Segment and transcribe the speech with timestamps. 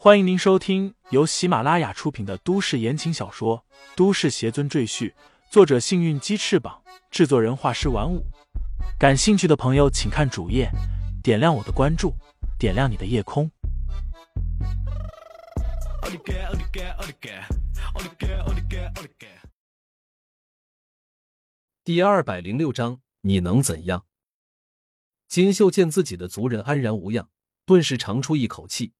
[0.00, 3.64] 欢迎您收听由喜马拉雅出品的都市言情小说
[3.96, 5.10] 《都市邪尊赘婿》，
[5.50, 8.24] 作者：幸运鸡翅膀，制作人：画师玩五。
[8.96, 10.70] 感兴趣的朋友，请看主页，
[11.20, 12.14] 点亮我的关注，
[12.60, 13.50] 点亮你的夜空。
[21.82, 24.06] 第二百零六章，你能怎样？
[25.26, 27.28] 金秀见自己的族人安然无恙，
[27.66, 28.92] 顿时长出一口气。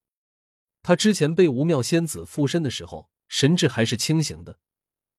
[0.89, 4.59] 他之前被吴妙仙子附身的时候，神智还是清醒的。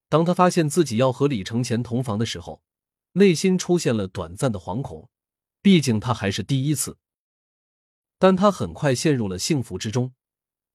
[0.08, 2.64] 当他发现自己要和李承前同房的时候，
[3.12, 5.12] 内心出现了短暂的惶恐。
[5.62, 6.98] 毕竟他还是第一次。
[8.18, 10.16] 但他很快陷入了幸福之中。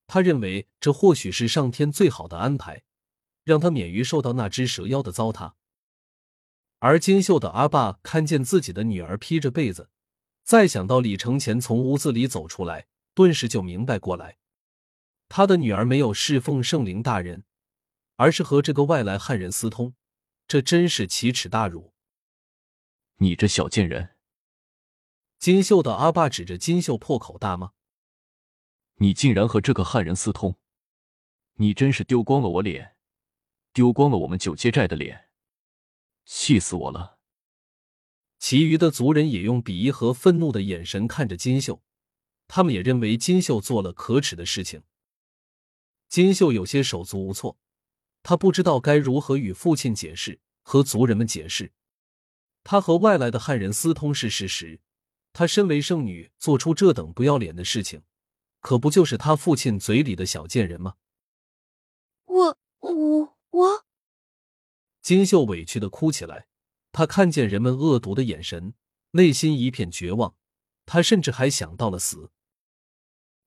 [0.07, 2.85] 他认为这或许是上天最好的安排，
[3.43, 5.55] 让他免于受到那只蛇妖的糟蹋。
[6.79, 9.91] 而金秀的阿爸看见自己的女儿披着被子，
[10.45, 14.37] 再想到李承前从屋子里走出来，顿时就明白过来。
[15.37, 17.43] 他的女儿没有侍奉圣灵大人，
[18.15, 19.97] 而是和这个外来汉人私通，
[20.47, 21.93] 这真是奇耻大辱！
[23.17, 24.15] 你这小贱人！
[25.41, 27.73] 金秀的阿爸指着金秀破口大骂
[29.03, 30.57] ：“你竟然和这个汉人私通！
[31.55, 32.95] 你真是丢光了我脸，
[33.73, 35.31] 丢光了我们九街寨的脸！
[36.25, 37.19] 气死我了！”
[38.39, 41.83] 其余的族人也用鄙夷和愤怒的眼神看着金秀，
[42.47, 44.85] 他们也认为金秀做了可耻的事情。
[46.15, 47.59] 金秀有些手足无措，
[48.23, 51.73] 他不知道该如何与父亲解释，和族人们解释，
[52.63, 54.81] 他和外来的汉人私通是事实。
[55.33, 58.05] 他身为圣女，做出这等不要脸的事情，
[58.61, 60.95] 可不就是他父亲嘴里的小贱人吗？
[62.27, 63.85] 我我我！
[65.03, 66.47] 金秀委屈的哭起来。
[66.93, 68.75] 他看见人们恶毒的眼神，
[69.11, 70.37] 内心一片绝望。
[70.87, 72.31] 他甚至还想到了死。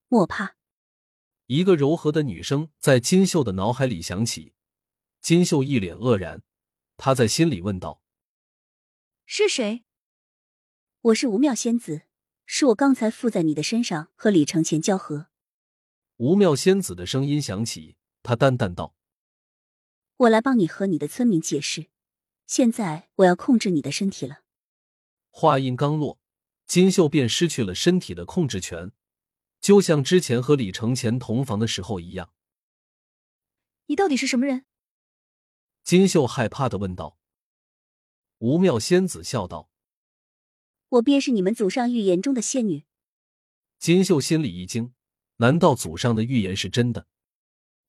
[0.08, 0.57] 莫怕。
[1.48, 4.52] 一个柔和的女声在金秀的脑海里响起，
[5.22, 6.42] 金秀一脸愕然，
[6.98, 8.02] 她在心里问道
[9.24, 9.82] ：“是谁
[11.00, 12.02] ？”“我是吴妙仙子，
[12.44, 15.28] 是我刚才附在你的身上和李承前交合。”
[16.18, 18.94] 吴妙仙子的声音响起，她淡淡道
[20.18, 21.86] ：“我来帮你和你的村民解释，
[22.46, 24.40] 现在我要控制你的身体了。”
[25.32, 26.18] 话音刚落，
[26.66, 28.92] 金秀便失去了身体的控制权。
[29.60, 32.32] 就像之前和李承前同房的时候一样，
[33.86, 34.64] 你到底是什么人？
[35.82, 37.18] 金秀害怕的问道。
[38.38, 39.68] 吴妙仙子笑道
[40.90, 42.84] ：“我便是你们祖上预言中的仙女。”
[43.78, 44.94] 金秀心里一惊，
[45.36, 47.08] 难道祖上的预言是真的？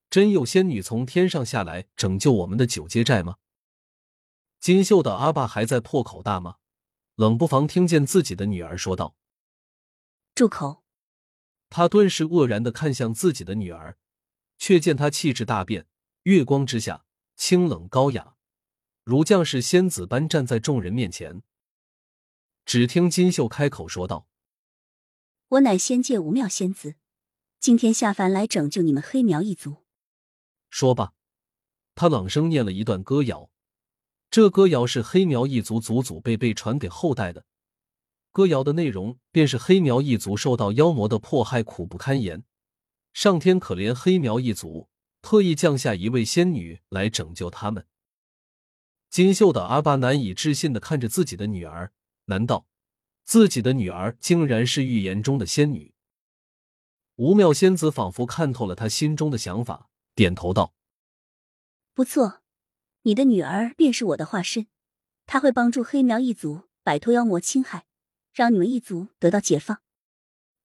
[0.09, 3.38] 真有仙女从天上下来拯救我们的九阶寨吗？
[4.59, 6.58] 金秀的阿爸还在破口大骂，
[7.16, 9.16] 冷不防听见自己的女儿说道
[10.34, 10.78] ：“住口！”
[11.69, 13.97] 他顿时愕然的看向自己的女儿，
[14.57, 15.85] 却见她气质大变，
[16.24, 18.35] 月光之下清冷高雅，
[19.03, 21.44] 如将士仙子般站在众人面前。
[22.66, 24.28] 只听金秀开口说道
[25.50, 26.96] ：“我乃仙界无妙仙子，
[27.59, 29.78] 今天下凡来拯救你们黑苗一族。”
[30.69, 31.13] 说罢，
[31.96, 33.50] 他朗声念了一段歌谣，
[34.29, 37.46] 这歌谣是黑苗一族祖祖辈辈传给后代的。
[38.31, 42.44] 歌谣的内容便是黑苗一族受到妖魔的迫害，苦不堪言。
[43.12, 44.88] 上天可怜黑苗一族，
[45.22, 47.88] 特意降下一位仙女来拯救他们。
[49.09, 51.91] 金秀的阿爸难以置信的看着自己的女儿，
[52.25, 52.67] 难道
[53.25, 55.94] 自己的女儿竟然是预言中的仙女？
[57.16, 60.75] 吴妙仙子仿佛看透了他心中的想法，点头道
[61.96, 62.41] ：“不错，
[63.01, 64.67] 你的女儿便是我的化身，
[65.25, 67.88] 她会帮助黑苗一族摆脱妖魔侵害。”
[68.40, 69.82] 让你们一族得到解放。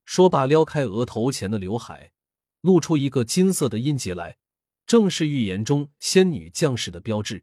[0.05, 2.13] 说罢，撩开额头前的刘海，
[2.61, 4.39] 露出一个金色的印记来，
[4.87, 7.43] 正是预言中仙女降世的标志。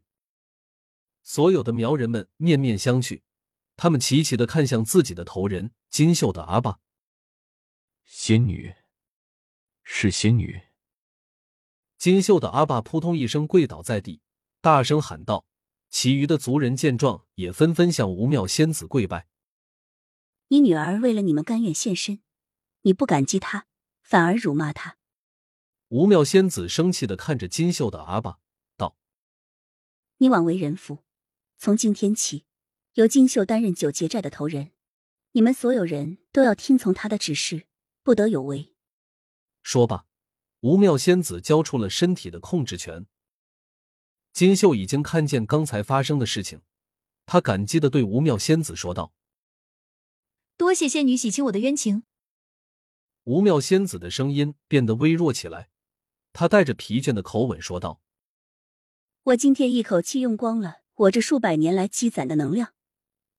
[1.22, 3.20] 所有的苗人们面面相觑，
[3.76, 6.78] 他们齐齐的看向自己的头人金秀的阿爸。
[8.06, 8.72] 仙女，
[9.82, 10.62] 是仙女。
[11.98, 14.22] 金秀的阿爸扑通一声跪倒在地，
[14.62, 15.44] 大声喊道
[15.90, 19.26] ：“其余的族人见状，也纷纷向吴妙仙子跪拜。”
[20.52, 22.20] 你女儿为了你们甘愿献身，
[22.82, 23.64] 你不感激她，
[24.02, 24.98] 反而辱骂她。
[25.88, 28.38] 吴妙仙子生气的看着金秀的阿爸，
[28.76, 28.98] 道
[30.18, 30.98] ：“你枉为人父，
[31.56, 32.44] 从今天起，
[32.96, 34.72] 由金秀担任九节寨的头人，
[35.30, 37.66] 你们所有人都要听从他的指示，
[38.02, 38.74] 不得有违。”
[39.64, 40.04] 说罢，
[40.60, 43.06] 吴妙仙子交出了身体的控制权。
[44.34, 46.60] 金秀已经看见刚才发生的事情，
[47.24, 49.14] 他感激的对吴妙仙子说道。
[50.56, 52.04] 多谢仙女洗清我的冤情。
[53.24, 55.70] 吴妙仙子的声音变得微弱起来，
[56.32, 58.00] 她带着疲倦的口吻说道
[59.24, 62.74] ：“我今天一口气用光了我这数百年来积攒的能量，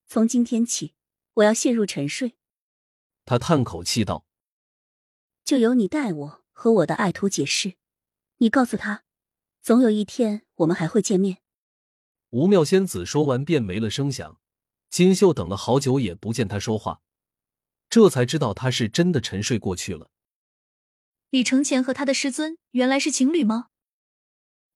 [0.08, 0.96] 从今天起，
[1.36, 2.36] 我要陷入沉睡。”
[3.26, 4.26] 他叹口气道
[5.46, 7.76] ：“就由你代我和我的爱徒解释，
[8.38, 9.04] 你告诉他，
[9.62, 11.40] 总有一天我们还会见面。”
[12.32, 14.40] 吴妙仙子说完便没了声响。
[14.94, 17.02] 金秀等了好久也不见他说话。
[17.90, 20.12] 这才知道他是真的沉睡过去了。
[21.32, 23.70] 李承前和他的师尊原来是情侣吗？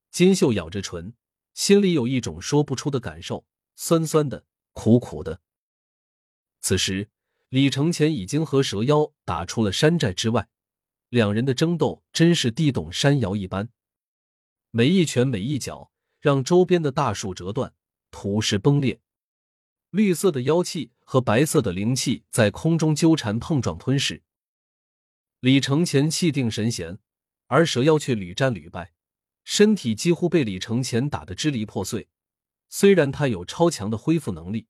[0.10, 1.14] 金秀咬着唇，
[1.54, 4.44] 心里有一种说不出的感受，酸酸的，
[4.74, 5.40] 苦苦的。
[6.62, 7.12] 此时，
[7.50, 10.50] 李承前已经和蛇妖打出了山寨之外，
[11.10, 13.70] 两人的争斗真是地动山摇一般，
[14.72, 17.76] 每一拳每一脚让周边的大树折断，
[18.10, 19.00] 土石崩裂。
[19.92, 24.24] 绿色的妖气和白色的灵气在空中纠缠碰撞吞噬。
[25.40, 27.00] 李承前气定神闲，
[27.46, 28.94] 而蛇妖却屡战屡败，
[29.44, 32.10] 身体几乎被李承前打得支离破碎。
[32.70, 34.68] 虽然他有超强的恢复能力，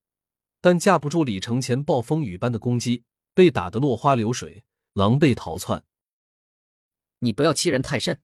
[0.61, 3.03] 但架不住李承前暴风雨般的攻击，
[3.33, 5.83] 被打得落花流水，狼狈逃窜。
[7.19, 8.21] 你不要欺人太甚！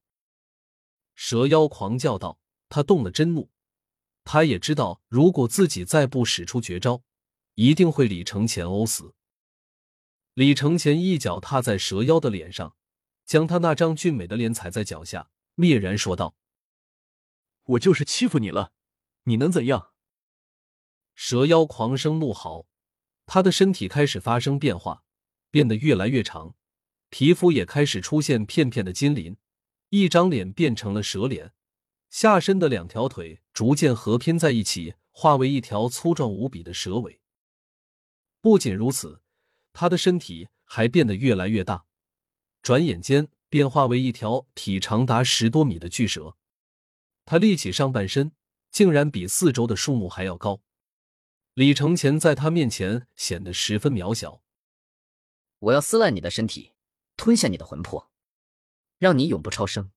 [1.15, 2.37] 蛇妖狂叫道，
[2.69, 3.49] 他动了真怒。
[4.23, 7.03] 他也知道，如果自己再不使出绝招，
[7.55, 9.13] 一定会李承前殴死。
[10.33, 12.75] 李承前一脚踏在蛇妖的脸上，
[13.25, 16.35] 将他那张俊美的脸踩在脚下，灭然说道
[17.63, 18.71] ：“我就是欺负你了，
[19.25, 19.91] 你能怎样？”
[21.13, 22.65] 蛇妖狂声怒嚎，
[23.27, 25.03] 他的身体开始发生变化，
[25.51, 26.55] 变得越来越长，
[27.09, 29.37] 皮肤也开始出现片片的金鳞，
[29.89, 31.53] 一张脸变成了蛇脸。
[32.13, 37.19] 下身的两条腿逐渐合拼在一起，化为一条粗壮无比的蛇尾。
[38.39, 39.23] 不仅如此，
[39.73, 41.85] 他的身体还变得越来越大，
[42.61, 46.37] 转眼间变化为一条体长达十多米的巨蛇。
[47.25, 48.31] 他立起上半身，
[48.69, 50.61] 竟然比四周的树木还要高。
[51.55, 54.43] 李承前在他面前显得十分渺小。
[55.57, 56.73] 我要撕烂你的身体，
[57.17, 58.11] 吞下你的魂魄，
[58.99, 59.91] 让你永不超生。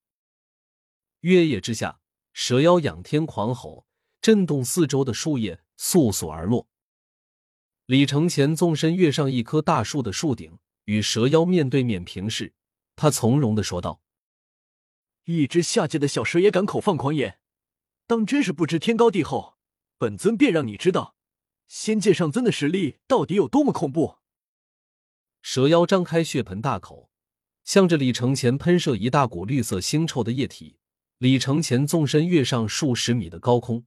[1.20, 2.00] 月夜之下。
[2.38, 3.86] 蛇妖仰天狂吼，
[4.20, 6.68] 震动四周的树叶簌簌而落。
[7.86, 12.52] 李承前纵身跃上一棵大树的树顶，与蛇妖面对面平视。
[12.94, 14.02] 他从容的说道
[15.24, 17.40] ：“一只下界的小蛇也敢口放狂言，
[18.06, 19.56] 当真是不知天高地厚。
[19.96, 21.16] 本尊便让你知道，
[21.66, 24.18] 仙界上尊的实力到底有多么恐怖。”
[25.40, 27.08] 蛇妖张开血盆大口，
[27.64, 30.76] 向着李承前喷射一大股绿色腥臭的液体。
[31.18, 33.86] 李承前纵身跃上数十米的高空，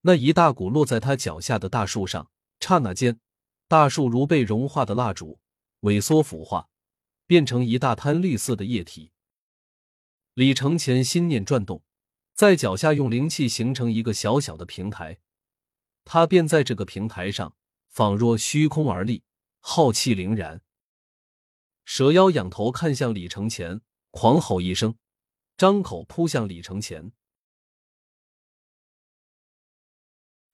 [0.00, 3.20] 那一大股落在他脚下的大树上，刹那间，
[3.68, 5.38] 大树如被融化的蜡烛，
[5.82, 6.70] 萎缩腐化，
[7.26, 9.12] 变成一大滩绿色的液体。
[10.32, 11.82] 李承前心念转动，
[12.34, 15.18] 在脚下用灵气形成一个小小的平台，
[16.02, 17.54] 他便在这个平台上，
[17.90, 19.22] 仿若虚空而立，
[19.60, 20.62] 浩气凌然。
[21.84, 24.96] 蛇妖仰头看向李承前，狂吼一声。
[25.56, 27.12] 张口扑向李承前。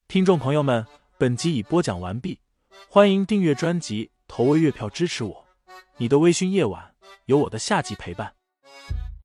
[0.06, 0.86] 听众朋友们，
[1.18, 2.40] 本集已播讲完毕，
[2.90, 5.46] 欢迎订阅专辑，投喂月票支持我。
[5.96, 6.94] 你的微醺夜晚，
[7.24, 8.39] 有我的下集陪伴。